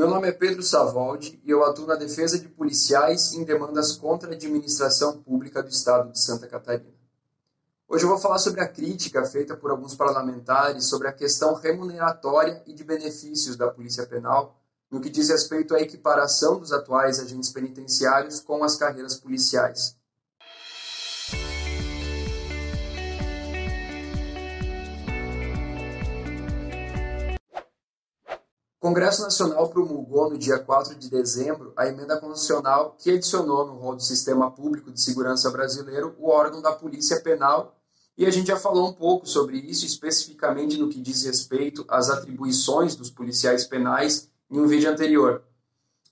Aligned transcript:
Meu 0.00 0.08
nome 0.08 0.28
é 0.28 0.32
Pedro 0.32 0.62
Savoldi 0.62 1.38
e 1.44 1.50
eu 1.50 1.62
atuo 1.62 1.86
na 1.86 1.94
defesa 1.94 2.38
de 2.38 2.48
policiais 2.48 3.34
em 3.34 3.44
demandas 3.44 3.92
contra 3.92 4.30
a 4.30 4.32
administração 4.32 5.20
pública 5.20 5.62
do 5.62 5.68
Estado 5.68 6.10
de 6.10 6.18
Santa 6.18 6.46
Catarina. 6.46 6.94
Hoje 7.86 8.04
eu 8.06 8.08
vou 8.08 8.16
falar 8.16 8.38
sobre 8.38 8.62
a 8.62 8.66
crítica 8.66 9.22
feita 9.26 9.54
por 9.54 9.70
alguns 9.70 9.94
parlamentares 9.94 10.88
sobre 10.88 11.06
a 11.06 11.12
questão 11.12 11.52
remuneratória 11.52 12.62
e 12.66 12.72
de 12.72 12.82
benefícios 12.82 13.56
da 13.56 13.68
Polícia 13.68 14.06
Penal 14.06 14.58
no 14.90 15.02
que 15.02 15.10
diz 15.10 15.28
respeito 15.28 15.74
à 15.74 15.82
equiparação 15.82 16.58
dos 16.58 16.72
atuais 16.72 17.20
agentes 17.20 17.50
penitenciários 17.50 18.40
com 18.40 18.64
as 18.64 18.76
carreiras 18.76 19.18
policiais. 19.18 19.99
O 28.82 28.88
Congresso 28.88 29.20
Nacional 29.20 29.68
promulgou 29.68 30.30
no 30.30 30.38
dia 30.38 30.58
4 30.58 30.94
de 30.94 31.10
dezembro 31.10 31.70
a 31.76 31.86
emenda 31.86 32.16
constitucional 32.16 32.96
que 32.98 33.10
adicionou 33.10 33.66
no 33.66 33.74
rol 33.74 33.94
do 33.94 34.02
Sistema 34.02 34.50
Público 34.50 34.90
de 34.90 35.02
Segurança 35.02 35.50
Brasileiro 35.50 36.16
o 36.18 36.30
órgão 36.30 36.62
da 36.62 36.72
Polícia 36.72 37.20
Penal, 37.20 37.76
e 38.16 38.24
a 38.24 38.30
gente 38.30 38.46
já 38.46 38.56
falou 38.56 38.88
um 38.88 38.92
pouco 38.94 39.26
sobre 39.26 39.58
isso, 39.58 39.84
especificamente 39.84 40.78
no 40.78 40.88
que 40.88 40.98
diz 40.98 41.24
respeito 41.24 41.84
às 41.88 42.08
atribuições 42.08 42.96
dos 42.96 43.10
policiais 43.10 43.66
penais 43.66 44.30
em 44.50 44.58
um 44.58 44.66
vídeo 44.66 44.90
anterior. 44.90 45.42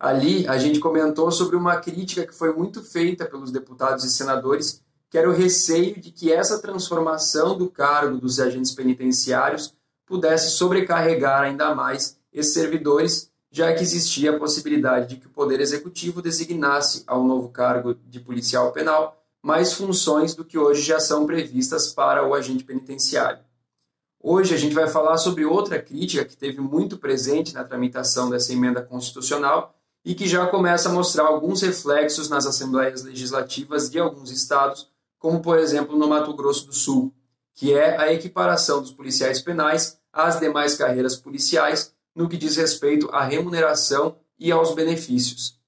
Ali, 0.00 0.48
a 0.48 0.56
gente 0.56 0.80
comentou 0.80 1.30
sobre 1.30 1.56
uma 1.56 1.76
crítica 1.76 2.26
que 2.26 2.34
foi 2.34 2.50
muito 2.50 2.82
feita 2.82 3.26
pelos 3.26 3.50
deputados 3.50 4.04
e 4.04 4.10
senadores, 4.10 4.82
que 5.10 5.18
era 5.18 5.28
o 5.28 5.34
receio 5.34 6.00
de 6.00 6.10
que 6.10 6.32
essa 6.32 6.58
transformação 6.58 7.58
do 7.58 7.68
cargo 7.68 8.16
dos 8.16 8.40
agentes 8.40 8.72
penitenciários 8.72 9.74
pudesse 10.06 10.52
sobrecarregar 10.52 11.42
ainda 11.42 11.74
mais 11.74 12.23
esses 12.34 12.52
servidores, 12.52 13.30
já 13.50 13.72
que 13.72 13.82
existia 13.82 14.32
a 14.32 14.38
possibilidade 14.38 15.14
de 15.14 15.16
que 15.20 15.28
o 15.28 15.30
Poder 15.30 15.60
Executivo 15.60 16.20
designasse 16.20 17.04
ao 17.06 17.22
novo 17.22 17.48
cargo 17.50 17.94
de 17.94 18.18
policial 18.18 18.72
penal 18.72 19.16
mais 19.40 19.74
funções 19.74 20.34
do 20.34 20.44
que 20.44 20.58
hoje 20.58 20.82
já 20.82 20.98
são 20.98 21.24
previstas 21.24 21.92
para 21.92 22.26
o 22.26 22.34
agente 22.34 22.64
penitenciário. 22.64 23.44
Hoje 24.20 24.54
a 24.54 24.56
gente 24.56 24.74
vai 24.74 24.88
falar 24.88 25.18
sobre 25.18 25.44
outra 25.44 25.80
crítica 25.80 26.24
que 26.24 26.36
teve 26.36 26.60
muito 26.60 26.96
presente 26.96 27.54
na 27.54 27.62
tramitação 27.62 28.30
dessa 28.30 28.52
emenda 28.52 28.82
constitucional 28.82 29.74
e 30.02 30.14
que 30.14 30.26
já 30.26 30.46
começa 30.46 30.88
a 30.88 30.92
mostrar 30.92 31.26
alguns 31.26 31.62
reflexos 31.62 32.28
nas 32.28 32.46
assembleias 32.46 33.04
legislativas 33.04 33.90
de 33.90 33.98
alguns 33.98 34.30
estados, 34.30 34.90
como 35.18 35.40
por 35.40 35.58
exemplo 35.58 35.96
no 35.96 36.08
Mato 36.08 36.34
Grosso 36.34 36.66
do 36.66 36.72
Sul, 36.72 37.12
que 37.54 37.72
é 37.72 37.98
a 37.98 38.12
equiparação 38.12 38.80
dos 38.80 38.90
policiais 38.90 39.40
penais 39.40 40.00
às 40.12 40.40
demais 40.40 40.74
carreiras 40.74 41.16
policiais 41.16 41.93
no 42.14 42.28
que 42.28 42.36
diz 42.36 42.56
respeito 42.56 43.08
à 43.10 43.24
remuneração 43.24 44.16
e 44.38 44.52
aos 44.52 44.74
benefícios. 44.74 45.58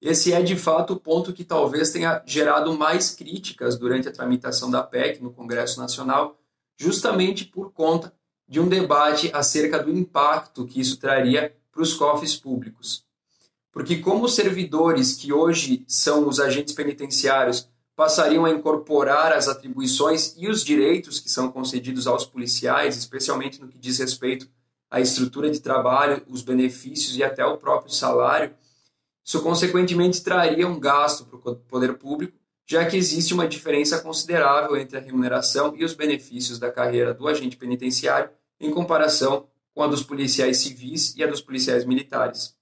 Esse 0.00 0.32
é 0.32 0.42
de 0.42 0.56
fato 0.56 0.94
o 0.94 1.00
ponto 1.00 1.32
que 1.32 1.44
talvez 1.44 1.90
tenha 1.90 2.22
gerado 2.26 2.76
mais 2.76 3.10
críticas 3.10 3.78
durante 3.78 4.08
a 4.08 4.12
tramitação 4.12 4.70
da 4.70 4.82
PEC 4.82 5.22
no 5.22 5.32
Congresso 5.32 5.80
Nacional, 5.80 6.36
justamente 6.76 7.44
por 7.44 7.72
conta 7.72 8.12
de 8.48 8.58
um 8.58 8.68
debate 8.68 9.30
acerca 9.32 9.78
do 9.78 9.90
impacto 9.90 10.66
que 10.66 10.80
isso 10.80 10.98
traria 10.98 11.54
para 11.70 11.82
os 11.82 11.94
cofres 11.94 12.34
públicos. 12.34 13.04
Porque, 13.70 13.98
como 13.98 14.24
os 14.24 14.34
servidores 14.34 15.14
que 15.14 15.32
hoje 15.32 15.84
são 15.86 16.28
os 16.28 16.38
agentes 16.38 16.74
penitenciários 16.74 17.68
passariam 17.94 18.44
a 18.44 18.50
incorporar 18.50 19.32
as 19.32 19.48
atribuições 19.48 20.34
e 20.36 20.48
os 20.48 20.64
direitos 20.64 21.20
que 21.20 21.30
são 21.30 21.50
concedidos 21.50 22.06
aos 22.06 22.26
policiais, 22.26 22.96
especialmente 22.96 23.60
no 23.60 23.68
que 23.68 23.78
diz 23.78 23.98
respeito 23.98 24.48
a 24.92 25.00
estrutura 25.00 25.50
de 25.50 25.58
trabalho, 25.58 26.22
os 26.28 26.42
benefícios 26.42 27.16
e 27.16 27.24
até 27.24 27.42
o 27.46 27.56
próprio 27.56 27.90
salário, 27.90 28.54
isso 29.24 29.42
consequentemente 29.42 30.22
traria 30.22 30.68
um 30.68 30.78
gasto 30.78 31.24
para 31.24 31.52
o 31.52 31.56
poder 31.56 31.94
público, 31.94 32.36
já 32.66 32.84
que 32.84 32.94
existe 32.94 33.32
uma 33.32 33.48
diferença 33.48 34.02
considerável 34.02 34.76
entre 34.76 34.98
a 34.98 35.00
remuneração 35.00 35.74
e 35.74 35.82
os 35.82 35.94
benefícios 35.94 36.58
da 36.58 36.70
carreira 36.70 37.14
do 37.14 37.26
agente 37.26 37.56
penitenciário 37.56 38.28
em 38.60 38.70
comparação 38.70 39.48
com 39.74 39.82
a 39.82 39.86
dos 39.86 40.02
policiais 40.02 40.58
civis 40.58 41.16
e 41.16 41.24
a 41.24 41.26
dos 41.26 41.40
policiais 41.40 41.86
militares. 41.86 42.54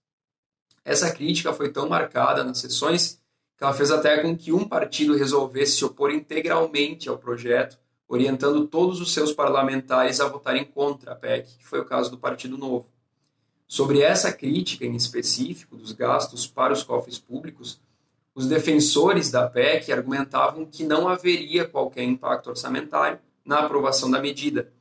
Essa 0.85 1.11
crítica 1.11 1.53
foi 1.53 1.73
tão 1.73 1.89
marcada 1.89 2.45
nas 2.45 2.59
sessões 2.59 3.21
que 3.59 3.65
ela 3.65 3.75
fez 3.75 3.91
até 3.91 4.19
com 4.23 4.37
que 4.37 4.53
um 4.53 4.69
partido 4.69 5.17
resolvesse 5.17 5.79
se 5.79 5.85
opor 5.85 6.13
integralmente 6.13 7.09
ao 7.09 7.19
projeto 7.19 7.77
orientando 8.11 8.67
todos 8.67 9.01
os 9.01 9.15
seus 9.15 9.33
parlamentares 9.33 10.21
a 10.21 10.27
votarem 10.27 10.65
contra 10.65 11.13
a 11.13 11.15
PEC, 11.15 11.59
que 11.59 11.65
foi 11.65 11.79
o 11.79 11.85
caso 11.85 12.11
do 12.11 12.19
Partido 12.19 12.59
Novo. 12.59 12.89
Sobre 13.69 14.01
essa 14.01 14.33
crítica 14.33 14.85
em 14.85 14.97
específico 14.97 15.77
dos 15.77 15.93
gastos 15.93 16.45
para 16.45 16.73
os 16.73 16.83
cofres 16.83 17.21
públicos, 17.21 17.81
os 18.35 18.49
defensores 18.49 19.31
da 19.31 19.49
PEC 19.49 19.93
argumentavam 19.93 20.67
que 20.67 20.83
não 20.83 21.09
haveria 21.09 21.65
qualquer 21.65 22.03
impacto 22.03 22.51
orçamentário 22.51 23.21
na 23.45 23.61
aprovação 23.61 24.11
da 24.11 24.21
medida. 24.21 24.73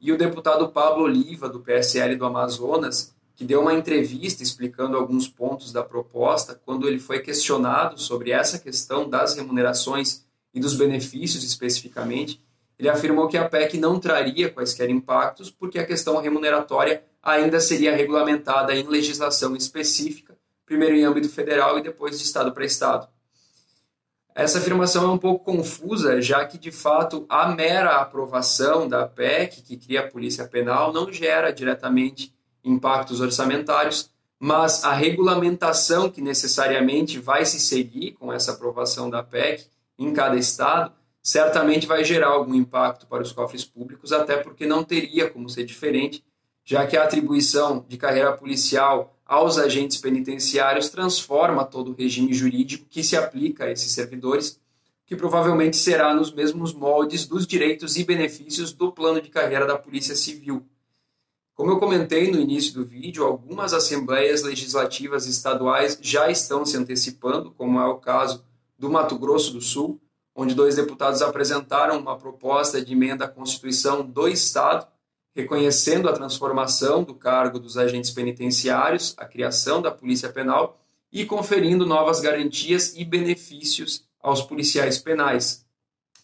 E 0.00 0.10
o 0.10 0.16
deputado 0.16 0.70
Pablo 0.70 1.04
Oliva, 1.04 1.50
do 1.50 1.60
PSL 1.60 2.16
do 2.16 2.24
Amazonas, 2.24 3.14
que 3.36 3.44
deu 3.44 3.60
uma 3.60 3.74
entrevista 3.74 4.42
explicando 4.42 4.96
alguns 4.96 5.28
pontos 5.28 5.70
da 5.70 5.82
proposta, 5.82 6.58
quando 6.64 6.88
ele 6.88 6.98
foi 6.98 7.20
questionado 7.20 8.00
sobre 8.00 8.30
essa 8.30 8.58
questão 8.58 9.06
das 9.06 9.36
remunerações 9.36 10.24
e 10.54 10.58
dos 10.58 10.74
benefícios 10.74 11.44
especificamente, 11.44 12.40
ele 12.80 12.88
afirmou 12.88 13.28
que 13.28 13.36
a 13.36 13.46
PEC 13.46 13.76
não 13.76 14.00
traria 14.00 14.48
quaisquer 14.48 14.88
impactos, 14.88 15.50
porque 15.50 15.78
a 15.78 15.84
questão 15.84 16.16
remuneratória 16.16 17.04
ainda 17.22 17.60
seria 17.60 17.94
regulamentada 17.94 18.74
em 18.74 18.84
legislação 18.84 19.54
específica, 19.54 20.34
primeiro 20.64 20.96
em 20.96 21.04
âmbito 21.04 21.28
federal 21.28 21.78
e 21.78 21.82
depois 21.82 22.18
de 22.18 22.24
estado 22.24 22.52
para 22.52 22.64
estado. 22.64 23.06
Essa 24.34 24.60
afirmação 24.60 25.10
é 25.10 25.12
um 25.12 25.18
pouco 25.18 25.44
confusa, 25.44 26.22
já 26.22 26.42
que, 26.46 26.56
de 26.56 26.72
fato, 26.72 27.26
a 27.28 27.48
mera 27.48 27.96
aprovação 27.96 28.88
da 28.88 29.06
PEC, 29.06 29.60
que 29.60 29.76
cria 29.76 30.00
a 30.00 30.08
Polícia 30.08 30.48
Penal, 30.48 30.90
não 30.90 31.12
gera 31.12 31.52
diretamente 31.52 32.34
impactos 32.64 33.20
orçamentários, 33.20 34.10
mas 34.38 34.84
a 34.84 34.92
regulamentação 34.94 36.08
que 36.08 36.22
necessariamente 36.22 37.18
vai 37.18 37.44
se 37.44 37.60
seguir 37.60 38.12
com 38.12 38.32
essa 38.32 38.52
aprovação 38.52 39.10
da 39.10 39.22
PEC 39.22 39.66
em 39.98 40.14
cada 40.14 40.36
estado 40.36 40.92
certamente 41.22 41.86
vai 41.86 42.04
gerar 42.04 42.28
algum 42.28 42.54
impacto 42.54 43.06
para 43.06 43.22
os 43.22 43.32
cofres 43.32 43.64
públicos, 43.64 44.12
até 44.12 44.36
porque 44.36 44.66
não 44.66 44.82
teria 44.82 45.28
como 45.28 45.48
ser 45.48 45.64
diferente, 45.64 46.24
já 46.64 46.86
que 46.86 46.96
a 46.96 47.04
atribuição 47.04 47.84
de 47.88 47.96
carreira 47.96 48.32
policial 48.32 49.16
aos 49.26 49.58
agentes 49.58 49.98
penitenciários 49.98 50.88
transforma 50.88 51.64
todo 51.64 51.92
o 51.92 51.94
regime 51.94 52.32
jurídico 52.32 52.86
que 52.88 53.02
se 53.02 53.16
aplica 53.16 53.64
a 53.64 53.70
esses 53.70 53.92
servidores, 53.92 54.60
que 55.06 55.16
provavelmente 55.16 55.76
será 55.76 56.14
nos 56.14 56.32
mesmos 56.32 56.72
moldes 56.72 57.26
dos 57.26 57.46
direitos 57.46 57.96
e 57.96 58.04
benefícios 58.04 58.72
do 58.72 58.92
plano 58.92 59.20
de 59.20 59.28
carreira 59.28 59.66
da 59.66 59.76
Polícia 59.76 60.14
Civil. 60.14 60.64
Como 61.54 61.72
eu 61.72 61.78
comentei 61.78 62.30
no 62.30 62.40
início 62.40 62.72
do 62.72 62.84
vídeo, 62.84 63.24
algumas 63.24 63.74
assembleias 63.74 64.42
legislativas 64.42 65.26
estaduais 65.26 65.98
já 66.00 66.30
estão 66.30 66.64
se 66.64 66.76
antecipando, 66.76 67.50
como 67.50 67.78
é 67.78 67.86
o 67.86 67.98
caso 67.98 68.44
do 68.78 68.88
Mato 68.88 69.18
Grosso 69.18 69.52
do 69.52 69.60
Sul, 69.60 70.00
onde 70.40 70.54
dois 70.54 70.76
deputados 70.76 71.20
apresentaram 71.20 71.98
uma 71.98 72.16
proposta 72.16 72.82
de 72.82 72.94
emenda 72.94 73.26
à 73.26 73.28
Constituição 73.28 74.02
do 74.02 74.26
Estado, 74.26 74.86
reconhecendo 75.36 76.08
a 76.08 76.14
transformação 76.14 77.04
do 77.04 77.14
cargo 77.14 77.58
dos 77.58 77.76
agentes 77.76 78.10
penitenciários, 78.10 79.14
a 79.18 79.26
criação 79.26 79.82
da 79.82 79.90
Polícia 79.90 80.30
Penal 80.30 80.80
e 81.12 81.26
conferindo 81.26 81.84
novas 81.84 82.20
garantias 82.20 82.96
e 82.96 83.04
benefícios 83.04 84.08
aos 84.18 84.40
policiais 84.40 84.98
penais, 84.98 85.66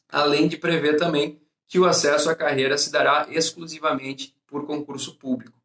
além 0.09 0.49
de 0.49 0.57
prever 0.57 0.97
também 0.97 1.39
que 1.69 1.79
o 1.79 1.85
acesso 1.85 2.31
à 2.31 2.35
carreira 2.35 2.79
se 2.79 2.91
dará 2.91 3.27
exclusivamente 3.29 4.35
por 4.47 4.65
concurso 4.65 5.17
público. 5.17 5.61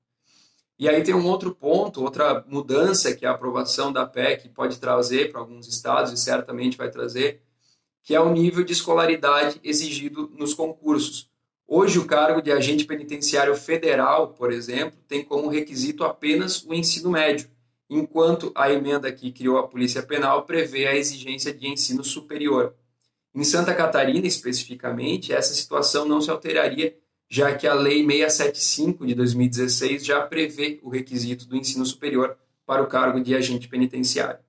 E 0.77 0.89
aí 0.89 1.01
tem 1.03 1.15
um 1.15 1.25
outro 1.25 1.55
ponto, 1.55 2.03
outra 2.03 2.43
mudança 2.49 3.15
que 3.15 3.25
a 3.25 3.31
aprovação 3.31 3.93
da 3.93 4.05
PEC 4.05 4.49
pode 4.49 4.77
trazer 4.77 5.31
para 5.31 5.39
alguns 5.39 5.69
estados 5.69 6.11
e 6.11 6.17
certamente 6.17 6.75
vai 6.75 6.89
trazer, 6.89 7.41
que 8.03 8.15
é 8.15 8.19
o 8.19 8.31
nível 8.31 8.63
de 8.63 8.73
escolaridade 8.73 9.59
exigido 9.63 10.31
nos 10.37 10.53
concursos. 10.53 11.29
Hoje, 11.67 11.99
o 11.99 12.05
cargo 12.05 12.41
de 12.41 12.51
agente 12.51 12.83
penitenciário 12.83 13.55
federal, 13.55 14.33
por 14.33 14.51
exemplo, 14.51 14.99
tem 15.07 15.23
como 15.23 15.47
requisito 15.47 16.03
apenas 16.03 16.63
o 16.63 16.73
ensino 16.73 17.11
médio, 17.11 17.49
enquanto 17.89 18.51
a 18.55 18.71
emenda 18.71 19.11
que 19.11 19.31
criou 19.31 19.57
a 19.57 19.67
Polícia 19.67 20.03
Penal 20.03 20.43
prevê 20.43 20.87
a 20.87 20.95
exigência 20.95 21.53
de 21.53 21.67
ensino 21.67 22.03
superior. 22.03 22.73
Em 23.33 23.43
Santa 23.43 23.73
Catarina, 23.73 24.27
especificamente, 24.27 25.31
essa 25.31 25.53
situação 25.53 26.05
não 26.05 26.19
se 26.19 26.29
alteraria, 26.29 26.97
já 27.29 27.55
que 27.55 27.65
a 27.65 27.73
Lei 27.73 28.05
675 28.05 29.07
de 29.07 29.15
2016 29.15 30.05
já 30.05 30.21
prevê 30.21 30.79
o 30.83 30.89
requisito 30.89 31.47
do 31.47 31.55
ensino 31.55 31.85
superior 31.85 32.37
para 32.65 32.83
o 32.83 32.87
cargo 32.87 33.21
de 33.21 33.33
agente 33.33 33.69
penitenciário. 33.69 34.39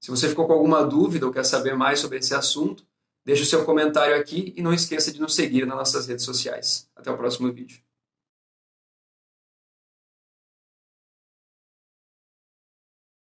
Se 0.00 0.10
você 0.10 0.28
ficou 0.28 0.46
com 0.46 0.52
alguma 0.52 0.84
dúvida 0.84 1.26
ou 1.26 1.32
quer 1.32 1.44
saber 1.44 1.74
mais 1.76 2.00
sobre 2.00 2.18
esse 2.18 2.34
assunto, 2.34 2.86
deixe 3.24 3.42
o 3.42 3.46
seu 3.46 3.64
comentário 3.64 4.14
aqui 4.14 4.52
e 4.56 4.62
não 4.62 4.72
esqueça 4.72 5.12
de 5.12 5.20
nos 5.20 5.34
seguir 5.34 5.66
nas 5.66 5.76
nossas 5.76 6.06
redes 6.06 6.24
sociais. 6.24 6.88
Até 6.94 7.10
o 7.10 7.16
próximo 7.16 7.52
vídeo. 7.52 7.80